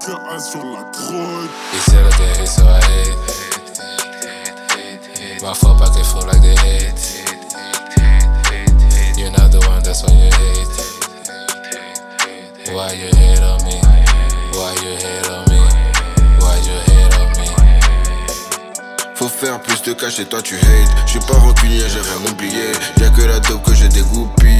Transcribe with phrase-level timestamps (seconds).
[0.00, 1.48] KA sur la drogue.
[1.72, 3.16] He said I get hate, so I hate.
[5.42, 7.24] My fuck pocket full like they hate.
[9.16, 10.68] You're not the one, that's why you hate.
[12.74, 13.80] Why you hate on me?
[14.52, 15.60] Why you hate on me?
[16.40, 17.48] Why you hate on me?
[19.14, 20.90] Faut faire plus de cash et toi tu hate.
[21.06, 22.72] J'suis pas rancunier, j'ai rien oublié.
[23.00, 24.55] Y'a que la dope que j'ai dégoupille.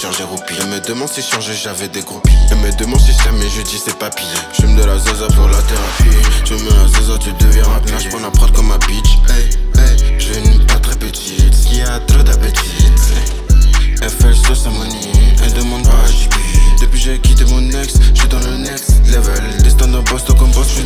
[0.00, 2.30] Elle me demande si je je me changer, j'avais des groupies.
[2.52, 4.22] Elle me demande si je mais je dis c'est papy.
[4.52, 6.16] J'fume de la zaza pour la thérapie.
[6.44, 7.94] Tu mets la zaza, tu deviens rapide.
[7.98, 9.18] J'prends la prod comme ma bitch.
[9.28, 11.52] Hey, hey, j'ai une pas très petite.
[11.64, 12.92] Qui a trop d'appétit.
[14.00, 14.68] Elle fait le sauce.
[15.44, 16.34] Elle demande pas JP.
[16.80, 19.62] Depuis j'ai quitté mon ex, j'suis dans le next level.
[19.64, 20.84] Destin d'un boss, comme boss, j'suis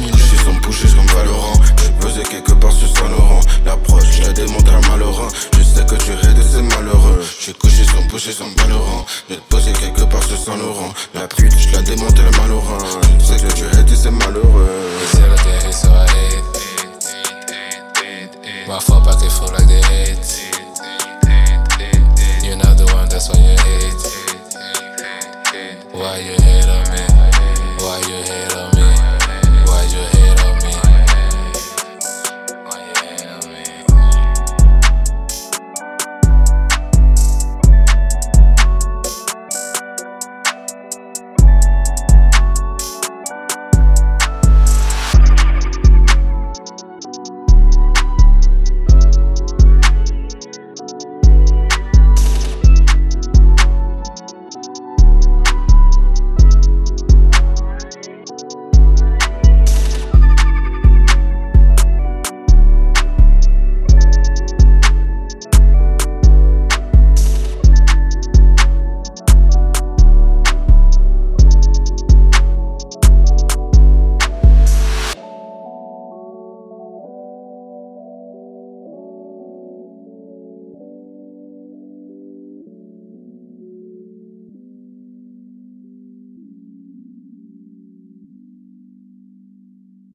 [8.22, 9.04] chez son malheureux.
[9.28, 10.94] J'ai posé quelque part ce Saint-Laurent.
[11.12, 12.78] La pluie, je la démonte, elle est malheureux.
[13.18, 14.68] Je sais que tu es et c'est malheureux.
[18.68, 20.40] My fuck pocket full like the heads.
[22.44, 24.02] You're not the one, that's why you hate.
[25.92, 26.61] Why you hate?